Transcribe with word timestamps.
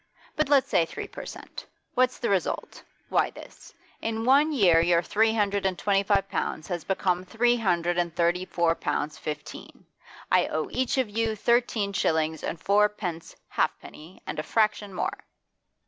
But 0.35 0.49
let's 0.49 0.67
say 0.67 0.87
three 0.87 1.07
per 1.07 1.27
cent. 1.27 1.67
What's 1.93 2.17
the 2.17 2.31
result? 2.31 2.81
Why, 3.09 3.29
this: 3.29 3.75
in 4.01 4.25
one 4.25 4.51
year 4.51 4.81
your 4.81 5.03
three 5.03 5.31
hundred 5.35 5.63
and 5.63 5.77
twenty 5.77 6.01
five 6.01 6.27
pounds 6.27 6.67
has 6.69 6.83
become 6.83 7.23
three 7.23 7.57
hundred 7.57 7.99
and 7.99 8.11
thirty 8.15 8.45
four 8.47 8.73
pounds 8.73 9.19
fifteen; 9.19 9.85
I 10.31 10.47
owe 10.47 10.69
each 10.71 10.97
of 10.97 11.07
you 11.07 11.35
thirteen 11.35 11.93
shillings 11.93 12.43
and 12.43 12.59
fourpence 12.59 13.35
halfpenny, 13.49 14.23
and 14.25 14.39
a 14.39 14.43
fraction 14.43 14.91
more." 14.91 15.19